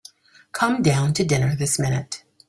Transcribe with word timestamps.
Come 0.51 0.81
down 0.81 1.13
to 1.13 1.23
dinner 1.23 1.55
this 1.55 1.77
minute. 1.77 2.23